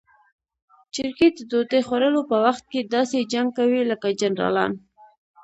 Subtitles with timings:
[0.93, 4.71] چرګې د ډوډۍ خوړلو په وخت کې داسې جنګ کوي لکه جنرالان.